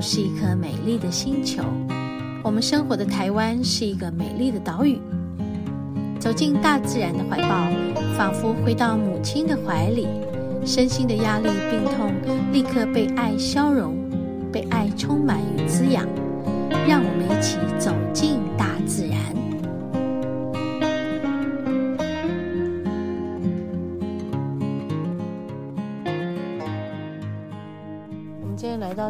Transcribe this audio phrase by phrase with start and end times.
[0.00, 1.62] 是一颗美丽的星球，
[2.42, 4.98] 我们生活的台湾是一个美丽的岛屿。
[6.18, 7.68] 走进大自然的怀抱，
[8.16, 10.06] 仿佛回到母亲的怀里，
[10.64, 12.12] 身心的压力、病痛
[12.52, 14.05] 立刻被爱消融，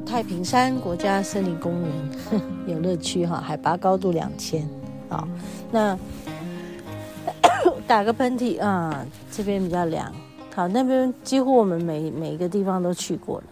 [0.00, 1.90] 太平山国家森林公园
[2.66, 4.68] 有乐趣哈，海拔高度两千。
[5.08, 5.26] 啊，
[5.70, 5.98] 那。
[7.86, 10.12] 打个喷嚏啊，这边比较凉。
[10.54, 13.44] 好，那边几乎我们每每一个地方都去过了。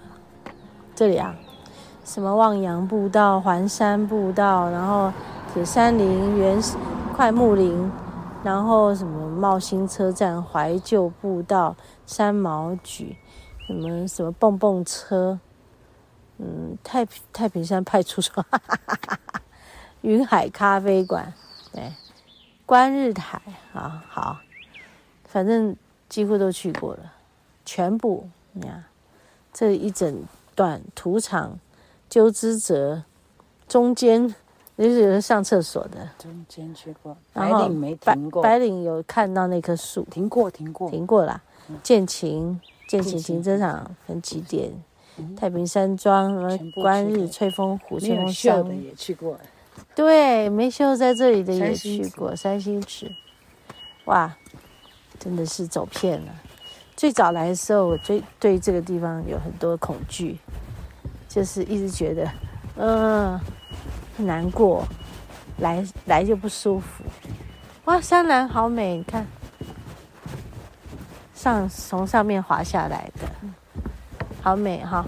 [0.94, 1.34] 这里啊，
[2.04, 5.12] 什么望洋步道、环山步道，然后
[5.52, 6.60] 铁山林、原
[7.16, 7.90] 桧木林，
[8.42, 11.74] 然后什么茂兴车站、怀旧步道、
[12.06, 13.14] 三毛櫸，
[13.66, 15.38] 什么什么蹦蹦车，
[16.38, 19.42] 嗯，太太平山派出所，哈哈哈哈哈，
[20.02, 21.32] 云海咖啡馆，
[21.72, 21.92] 对。
[22.66, 23.38] 观日台
[23.74, 24.38] 啊，好，
[25.24, 25.76] 反正
[26.08, 27.12] 几乎都去过了，
[27.62, 28.82] 全部你看，
[29.52, 30.24] 这一整
[30.54, 31.58] 段土场
[32.08, 33.02] 鸠之泽，
[33.68, 34.26] 中间
[34.78, 41.42] 就是有人上厕所的，中间去过，白领没停过，白领有看到那棵树，停过，停过，停过了，
[41.82, 44.72] 建琴，建琴停车场分几点，
[45.36, 49.38] 太平山庄，什么观日翠峰湖，翠峰山也去过。
[49.94, 53.10] 对，没修在这里的也去过三星池，
[54.06, 54.36] 哇，
[55.18, 56.32] 真的是走遍了。
[56.96, 60.38] 最早来的时候，我最对这个地方有很多恐惧，
[61.28, 62.30] 就是一直觉得，
[62.76, 63.40] 嗯，
[64.16, 64.86] 难过，
[65.58, 67.04] 来来就不舒服。
[67.86, 69.26] 哇，山岚好美，你看，
[71.34, 73.28] 上从上面滑下来的，
[74.44, 75.02] 好美哈。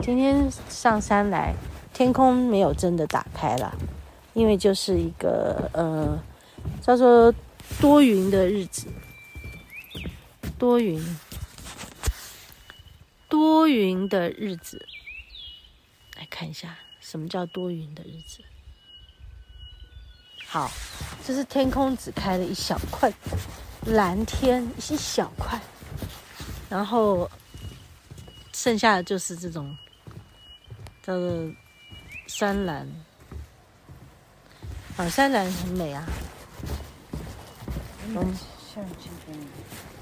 [0.00, 1.52] 今天上山来。
[1.92, 3.72] 天空没有真的打开了，
[4.32, 6.20] 因为就是一个呃
[6.80, 7.32] 叫做
[7.80, 8.88] 多云的日子，
[10.58, 11.00] 多云
[13.28, 14.84] 多云的日子，
[16.16, 18.42] 来看一下什么叫多云的日子。
[20.48, 20.68] 好，
[21.24, 23.12] 这是天空只开了一小块
[23.86, 25.60] 蓝天，一小块，
[26.68, 27.30] 然后
[28.54, 29.76] 剩下的就是这种
[31.02, 31.52] 叫做。
[32.26, 32.88] 山兰，
[34.96, 36.02] 啊，山兰很美啊。
[38.08, 38.14] 嗯，
[38.74, 39.46] 相机给你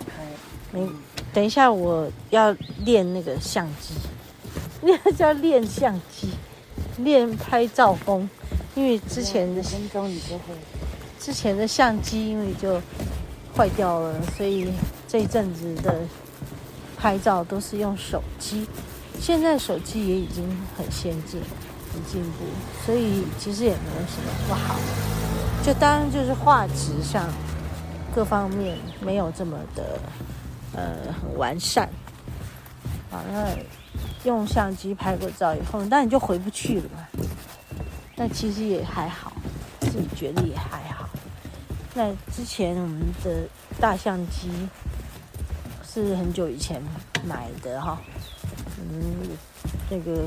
[0.06, 0.22] 拍。
[0.70, 0.88] 没，
[1.34, 2.52] 等一下我要
[2.84, 3.94] 练那个相机，
[4.80, 6.30] 那个叫练相机，
[6.98, 8.30] 练拍照功。
[8.76, 10.54] 因为之前的分钟你就会，
[11.18, 12.80] 之前的相机因为就
[13.56, 14.72] 坏掉了，所以
[15.08, 16.00] 这一阵子的
[17.02, 18.64] 拍照都是用手机。
[19.20, 20.48] 现在手机也已经
[20.78, 21.42] 很先进。
[21.94, 22.46] 很进步，
[22.86, 24.76] 所以其实也没有什么不好，
[25.62, 27.28] 就当然就是画质上
[28.14, 30.00] 各方面没有这么的
[30.74, 31.86] 呃很完善，
[33.10, 33.46] 啊，那
[34.24, 37.06] 用相机拍过照以后，那你就回不去了嘛。
[38.16, 39.30] 但其实也还好，
[39.80, 41.06] 自己觉得也还好。
[41.92, 43.46] 那之前我们的
[43.78, 44.48] 大相机
[45.92, 46.82] 是很久以前
[47.26, 47.98] 买的哈，
[48.78, 49.36] 嗯，
[49.90, 50.22] 那个。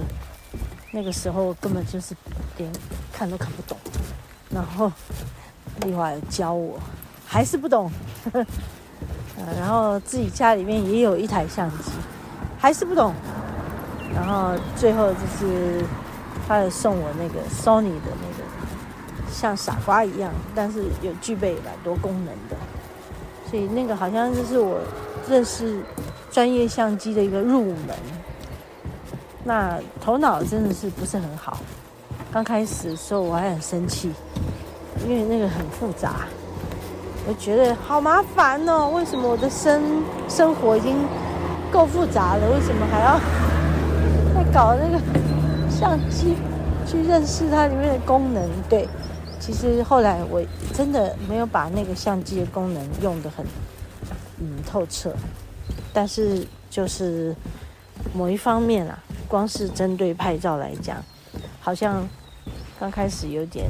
[0.91, 2.15] 那个时候根本就是
[2.57, 2.71] 连
[3.11, 3.77] 看都看不懂，
[4.49, 4.89] 然后
[5.81, 6.79] 丽华教我，
[7.25, 7.91] 还是不懂，
[8.23, 8.45] 呵呵，
[9.59, 11.91] 然后自己家里面也有一台相机，
[12.57, 13.13] 还是不懂，
[14.13, 15.83] 然后最后就是
[16.47, 22.55] 他有送我那个 Sony 的那个像傻瓜一样，但是有具备蛮多功能的，
[23.51, 24.79] 所以那个好像就是我
[25.29, 25.81] 认识
[26.31, 27.95] 专业相机的一个入门。
[29.43, 31.57] 那头脑真的是不是很好，
[32.31, 34.11] 刚开始的时候我还很生气，
[35.07, 36.25] 因为那个很复杂，
[37.27, 38.89] 我觉得好麻烦哦。
[38.89, 40.95] 为什么我的生生活已经
[41.71, 43.19] 够复杂了，为什么还要
[44.33, 44.99] 再搞那个
[45.69, 46.35] 相机
[46.87, 48.49] 去认识它里面的功能？
[48.67, 48.87] 对，
[49.39, 50.41] 其实后来我
[50.73, 53.45] 真的没有把那个相机的功能用得很
[54.39, 55.15] 嗯透彻，
[55.93, 57.35] 但是就是
[58.13, 58.99] 某一方面啊。
[59.27, 61.03] 光是针对拍照来讲，
[61.59, 62.07] 好像
[62.79, 63.67] 刚开始有点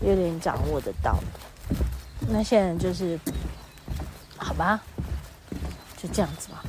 [0.00, 1.18] 有点掌握得到。
[2.28, 3.18] 那现在就是
[4.36, 4.80] 好吧，
[5.96, 6.64] 就这样子吧。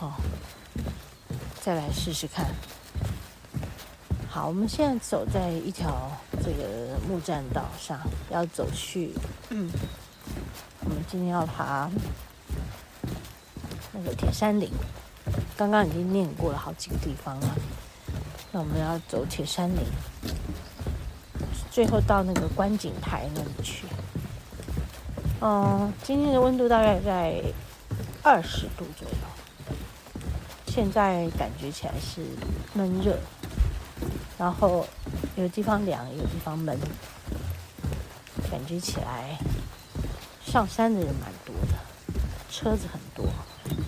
[0.00, 0.12] 哦，
[1.60, 2.46] 再来试试看。
[4.28, 6.10] 好，我们现在走在一条
[6.42, 9.14] 这个木栈道上，要走去
[9.50, 9.70] 嗯，
[10.80, 11.90] 我们今天要爬
[13.92, 14.70] 那个铁山岭。
[15.56, 17.54] 刚刚已经念过了好几个地方了。
[18.52, 19.84] 那我们要走铁山岭，
[21.70, 23.84] 最后到那个观景台那里去。
[25.40, 27.42] 嗯，今天的温度大概在
[28.22, 29.74] 二十度左右，
[30.66, 32.22] 现在感觉起来是
[32.72, 33.18] 闷热，
[34.38, 34.86] 然后
[35.36, 36.78] 有地方凉，有地方闷，
[38.50, 39.36] 感觉起来
[40.50, 41.74] 上山的人蛮多的，
[42.50, 43.30] 车子很多，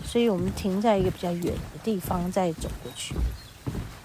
[0.05, 3.15] 所以我们停在一个比较远的地方再走过去，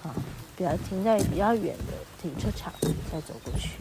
[0.02, 0.16] 啊，
[0.56, 2.72] 比较停在比较远的停车场
[3.12, 3.80] 再走过去，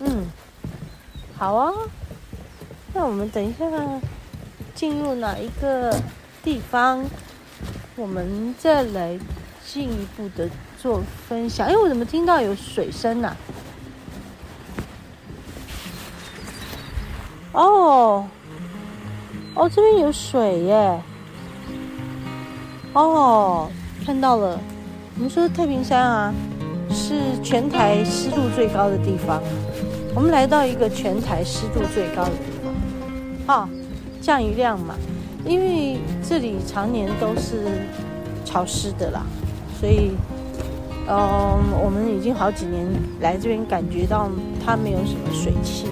[0.00, 0.26] 嗯，
[1.38, 1.72] 好啊。
[2.92, 3.64] 那我们等一下
[4.74, 5.96] 进入哪一个
[6.42, 7.04] 地方，
[7.94, 9.16] 我们再来
[9.64, 10.50] 进一步的
[10.80, 11.68] 做分享。
[11.68, 13.36] 哎，我怎么听到有水声呢？
[17.56, 18.22] 哦，
[19.54, 21.00] 哦，这边有水耶！
[22.92, 23.70] 哦，
[24.04, 24.60] 看到了。
[25.16, 26.34] 我们说太平山啊，
[26.90, 29.42] 是全台湿度最高的地方。
[30.14, 32.44] 我们来到一个全台湿度最高的地
[33.46, 33.62] 方。
[33.62, 33.68] 哦，
[34.20, 34.94] 降雨量嘛，
[35.46, 37.64] 因为这里常年都是
[38.44, 39.22] 潮湿的啦，
[39.80, 40.10] 所以，
[41.08, 42.86] 嗯，我们已经好几年
[43.22, 44.28] 来这边，感觉到
[44.62, 45.86] 它没有什么水汽。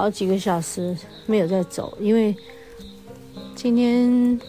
[0.00, 2.34] 好几个小时没有在走，因为
[3.54, 4.40] 今天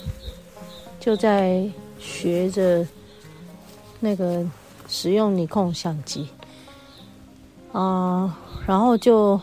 [0.97, 1.69] 就在
[1.99, 2.87] 学着
[3.99, 4.47] 那个
[4.87, 6.29] 使用尼康相机
[7.73, 9.39] 啊、然后就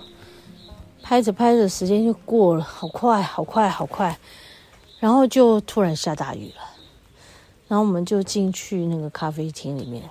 [1.03, 4.19] 拍着拍着时间就过了，好快，好快，好快，
[4.99, 6.63] 然后就突然下大雨了，
[7.69, 10.03] 然后我们就进去那个咖啡厅里面。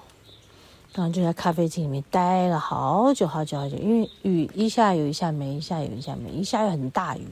[0.98, 7.28] 然后就在咖啡厅里面待了好久好久好久，因为雨一下有一下没，一下有一下没，一下又很大雨。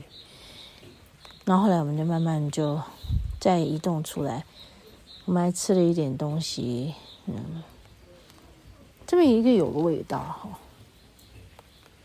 [1.46, 2.80] 然后后来我们就慢慢就
[3.40, 4.46] 再移动出来，
[5.26, 6.94] 我们还吃了一点东西。
[7.26, 7.64] 嗯，
[9.08, 10.48] 这边一个有个味道哈，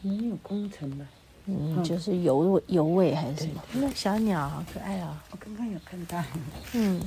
[0.00, 1.04] 没有工程吧？
[1.44, 3.62] 嗯，就是油味油味还是什么？
[3.74, 5.22] 那小鸟好可爱啊！
[5.30, 6.24] 我刚刚有看到。
[6.72, 7.02] 嗯，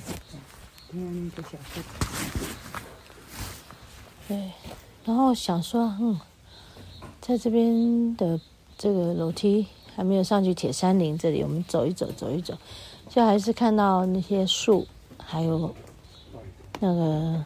[0.91, 2.83] 嗯，那个小兔子。
[4.27, 4.51] 对，
[5.03, 6.19] 然后想说，嗯，
[7.19, 8.39] 在这边的
[8.77, 12.57] 这个楼梯还没有上去铁山林这里，我们走一走，走一走，
[13.09, 14.87] 就还是看到那些树，
[15.17, 15.75] 还有
[16.79, 17.45] 那个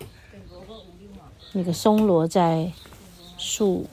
[1.53, 2.71] 那个松萝在
[3.37, 3.87] 树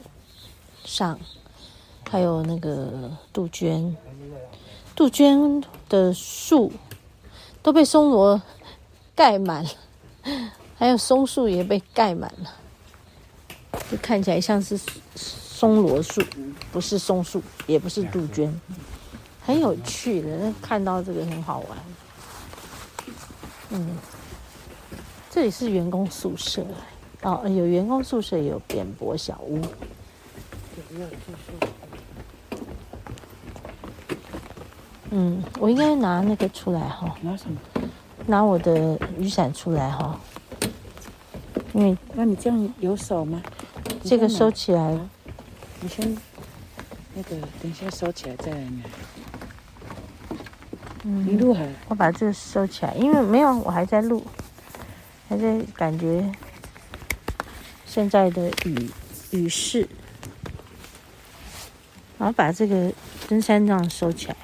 [0.83, 1.19] 上，
[2.07, 3.97] 还有那个杜鹃，
[4.95, 6.71] 杜鹃的树
[7.63, 8.39] 都被松萝
[9.15, 9.69] 盖满了，
[10.77, 12.53] 还有松树也被盖满了。
[13.89, 14.79] 就看起来像是
[15.15, 16.21] 松萝树，
[16.71, 18.59] 不是松树，也不是杜鹃，
[19.45, 20.53] 很有趣的。
[20.61, 21.77] 看到这个很好玩。
[23.69, 23.97] 嗯，
[25.29, 26.65] 这里是员工宿舍
[27.21, 29.61] 哦，有员工宿舍，也有扁柏小屋。
[35.11, 37.15] 嗯，我应该拿那个出来哈。
[37.21, 37.57] 拿什么？
[38.27, 40.19] 拿我的雨伞出来哈。
[41.73, 43.41] 因为，那你这样有手吗？
[44.07, 44.99] 这个收起来，
[45.81, 46.15] 你先
[47.15, 48.83] 那个等一下收起来再来拿。
[51.03, 54.23] 嗯，你录好，我把这个收起来，因为没有，我还在录，
[55.27, 56.31] 还在感觉
[57.87, 58.91] 现在的雨
[59.31, 59.87] 雨势，
[62.19, 62.93] 然后把这个
[63.27, 64.37] 登山杖收起来，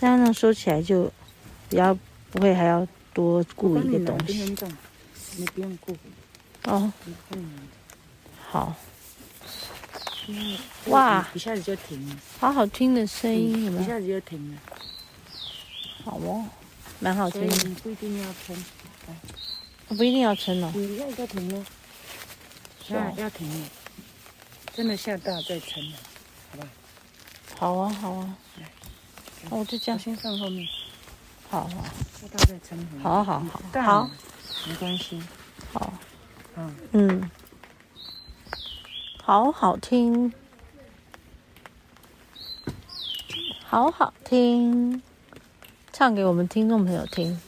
[0.00, 1.04] 登山杖收起来就
[1.68, 1.96] 比较
[2.32, 2.84] 不会还要
[3.14, 4.56] 多顾一个东西。
[5.36, 5.92] 你不用顾。
[6.64, 6.92] 哦。
[7.30, 7.50] 嗯。
[8.50, 8.74] 好，
[10.86, 11.28] 哇！
[11.34, 13.82] 一下子就停了，好好听的声音，有没有？
[13.82, 14.60] 一下子就停了，
[16.02, 16.46] 好哦，
[16.98, 17.54] 蛮好听的。
[17.68, 18.64] 你不一定要撑，
[19.88, 20.72] 我不一定要撑哦。
[20.74, 21.66] 你一下就停了，
[22.88, 23.68] 那要停了，
[24.72, 25.96] 真的下大再撑了，
[26.52, 26.68] 好吧？
[27.58, 28.70] 好啊，好啊，来，
[29.50, 29.98] 我就这样。
[29.98, 30.66] 先放后面，
[31.50, 31.68] 好好，
[32.18, 34.10] 下大再撑，好好好，好，
[34.66, 35.22] 没关系，
[35.74, 35.92] 好，
[36.56, 36.74] 嗯。
[36.92, 37.30] 嗯。
[39.28, 40.32] 好好听，
[43.62, 45.02] 好好听，
[45.92, 47.38] 唱给我们听众朋友听。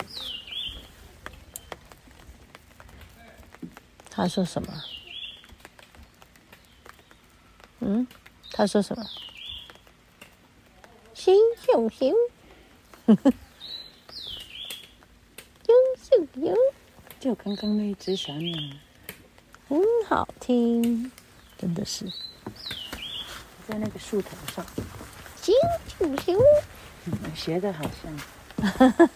[4.10, 4.68] 他说什么？
[7.78, 8.06] 嗯？
[8.52, 9.02] 他说什么？
[11.14, 12.14] 新秀秀，
[13.06, 13.32] 哼哼，
[15.62, 16.54] 新秀秀，
[17.18, 18.54] 就刚刚那一只小鸟，
[19.66, 21.10] 很好听，
[21.60, 22.06] 真的是，
[23.68, 24.64] 在那个树头上，
[25.42, 25.54] 新
[25.98, 26.40] 秀秀，
[27.34, 28.10] 学的好像，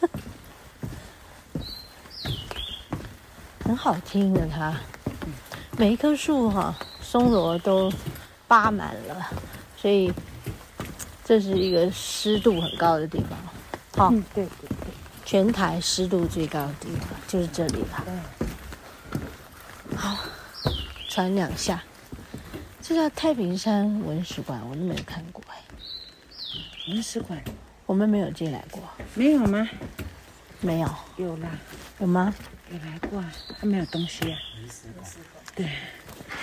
[3.65, 4.75] 很好听的它，
[5.79, 7.91] 每一棵树哈，松萝都
[8.47, 9.27] 扒满了，
[9.77, 10.13] 所以。
[11.27, 13.39] 这是一个湿度很高的地方，
[13.97, 18.05] 好、哦嗯，对对对，全台湿度最高的地方就是这里了。
[19.97, 20.19] 好，
[21.09, 21.83] 传两下，
[22.87, 25.57] 这叫太平山文史馆，我都没有看过哎。
[26.89, 27.43] 文史馆，
[27.87, 28.83] 我们没有进来过。
[29.15, 29.67] 没有吗？
[30.61, 30.95] 没有。
[31.17, 31.49] 有啦。
[31.99, 32.35] 有吗？
[32.71, 33.25] 有来过，
[33.59, 34.39] 它没有东西啊。
[34.59, 35.43] 文史馆。
[35.57, 35.71] 对，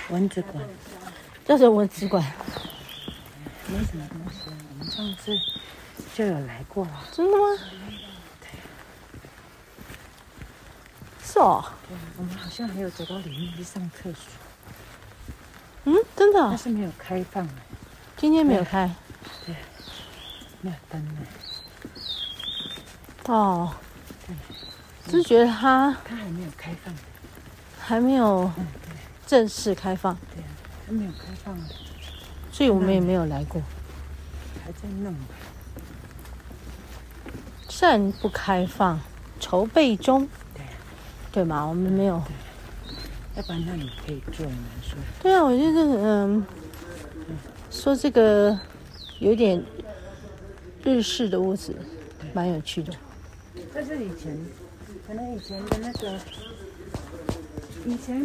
[0.09, 0.67] 文史馆。
[1.45, 2.23] 叫做文史馆。
[3.67, 4.39] 没什么东西。
[4.47, 5.37] 我们上次
[6.15, 7.43] 就有来过了，真的吗？
[8.41, 8.49] 对，
[11.23, 11.63] 是哦。
[11.87, 14.40] 对，我们好像还有走到里面去上厕所。
[15.85, 16.39] 嗯，真的？
[16.39, 17.47] 但是没有开放。
[18.17, 18.89] 今天没有开。
[19.45, 19.55] 对，
[20.61, 21.21] 没有灯呢。
[23.25, 23.73] 哦。
[24.27, 24.35] 对。
[25.07, 26.93] 只是觉得它它还没有开放。
[27.79, 28.49] 还没有
[29.25, 30.15] 正式开放。
[30.33, 30.47] 对啊，
[30.85, 31.57] 还没有开放。
[32.51, 33.61] 所以我们也没有来过。
[34.63, 35.15] 还在弄，
[37.67, 38.99] 暂不开放，
[39.39, 40.29] 筹备中。
[40.53, 40.63] 对，
[41.31, 41.65] 对吗？
[41.65, 42.21] 我们没有。
[43.35, 44.97] 要不然那你可以做，你说？
[45.21, 46.45] 对啊，我觉得嗯，
[47.69, 48.57] 说这个
[49.19, 49.63] 有点
[50.83, 51.75] 日式的屋子，
[52.33, 52.93] 蛮有趣的。
[53.73, 54.37] 这是以前，
[55.07, 56.13] 可能以前的那个，
[57.85, 58.21] 以前。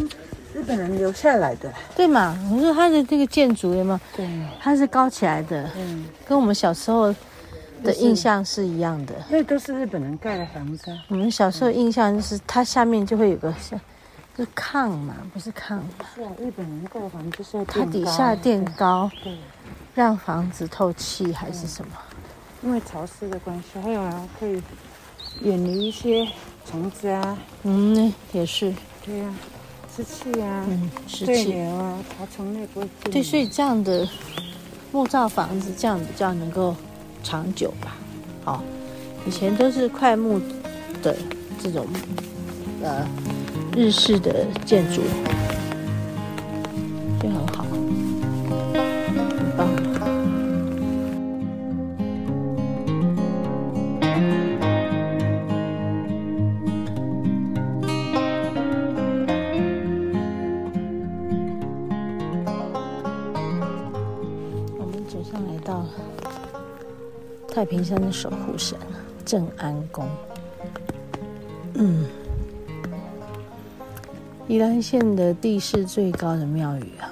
[0.55, 2.35] 日本人留下来的，对嘛？
[2.51, 4.01] 我说它的这个建筑有没有？
[4.17, 4.27] 对，
[4.59, 7.15] 它是高起来的，嗯，跟我们小时候
[7.83, 9.15] 的印象是一样的。
[9.29, 10.91] 那都是日本人盖的房子。
[11.09, 13.85] 我们小时候印象就是它下面就会有个像，就
[14.37, 15.81] 是炕嘛，不是炕。
[16.15, 19.39] 是啊，日本人盖房子就是它底下垫高，对，
[19.95, 21.93] 让房子透气还是什么？
[22.63, 24.63] 因为潮湿的关系，还有啊，可以
[25.41, 26.27] 远离一些
[26.65, 27.39] 虫子啊。
[27.63, 28.75] 嗯，也是。
[29.05, 29.35] 对呀。
[29.97, 32.89] 湿气啊，嗯，湿气啊，爬虫类不会。
[33.05, 34.07] 对，所以这样的
[34.93, 36.77] 木造房子这样比较能够
[37.23, 37.97] 长久吧。
[38.45, 38.63] 好，
[39.27, 40.39] 以前都是块木
[41.03, 41.17] 的
[41.63, 41.87] 这种
[42.83, 43.09] 呃
[43.77, 45.03] 日式的建筑，
[47.21, 47.63] 就很好。
[48.73, 49.69] 很棒。
[64.79, 65.85] 我们走上来到
[67.47, 68.79] 太平山的守护神
[69.27, 70.09] 正安宫，
[71.75, 72.07] 嗯，
[74.49, 77.11] 宜兰县的地势最高的庙宇啊，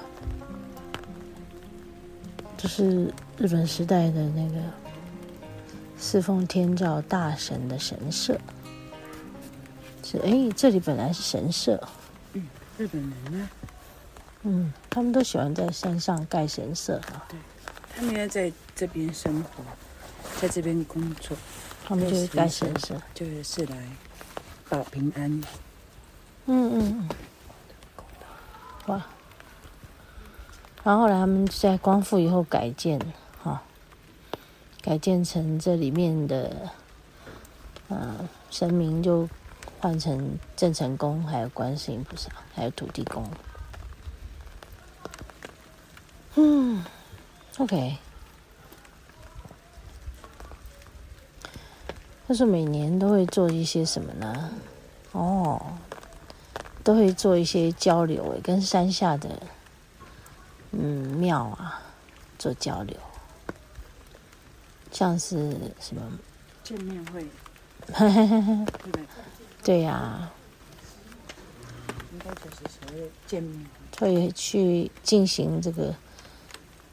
[2.55, 4.55] 就是日本时代的那个
[5.97, 8.39] 四奉天照大神的神社。
[10.01, 11.81] 是哎，这里本来是神社。
[12.33, 13.49] 嗯，日本人呢？
[14.43, 17.25] 嗯，他们都喜欢在山上盖神社啊。
[17.27, 17.37] 对，
[17.97, 19.63] 他们要在这边生活。
[20.39, 21.35] 在这边工作，
[21.85, 23.77] 他们就是盖神社，就是来
[24.69, 25.41] 保平安。
[26.47, 27.09] 嗯嗯嗯，
[28.87, 29.05] 哇！
[30.83, 32.99] 然后后来他们在光复以后改建，
[33.41, 33.59] 哈、哦，
[34.81, 36.69] 改建成这里面的，
[37.87, 39.27] 呃，神明就
[39.79, 43.27] 换成郑成功，还有观世音菩萨，还有土地公。
[46.35, 46.83] 嗯
[47.57, 47.97] ，OK。
[52.27, 54.51] 他说每年都会做一些什么呢？
[55.11, 55.59] 哦，
[56.85, 59.41] 都会做一些交流，跟山下的
[60.71, 60.79] 嗯
[61.17, 61.81] 庙啊
[62.37, 62.95] 做交流，
[64.91, 65.49] 像是
[65.81, 66.03] 什么？
[66.63, 67.25] 见面会，
[69.63, 70.31] 对呀、啊，
[72.13, 73.65] 应该就是所谓见面
[73.99, 75.95] 会去进行这个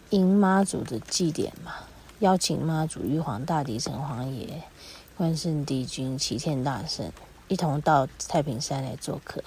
[0.08, 1.74] 迎妈祖的祭典嘛，
[2.20, 4.62] 邀请妈祖、玉皇大帝、城隍爷。
[5.14, 7.12] 关圣帝君、齐天大圣
[7.46, 9.44] 一同到太平山来做客，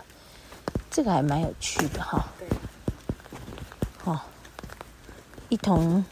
[0.95, 2.25] 这个还蛮有趣的哈。
[2.39, 2.47] 对。
[4.05, 4.17] 哦，
[5.49, 6.05] 一同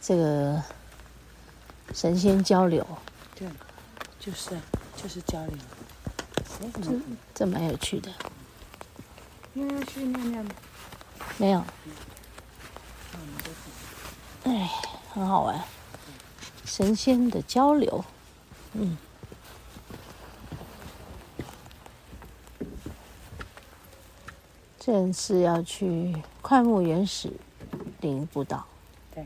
[0.00, 0.62] 这个
[1.92, 2.86] 神仙交流。
[3.34, 3.46] 对，
[4.18, 4.58] 就是
[4.96, 5.58] 就是交流。
[6.82, 6.90] 这
[7.34, 8.10] 这蛮有趣的。
[9.52, 10.50] 你要去尿尿吗？
[11.36, 11.62] 没有。
[14.44, 14.70] 哎，
[15.12, 15.62] 很好玩。
[16.64, 18.02] 神仙的交流。
[18.72, 18.96] 嗯，
[24.86, 27.32] 这是要去快木原始
[28.02, 28.62] 林步道。
[29.14, 29.24] 对。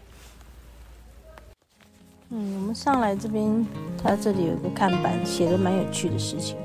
[2.28, 3.66] 嗯，我们上来这边，
[4.00, 6.56] 它这里有一个看板，写的蛮有趣的事情。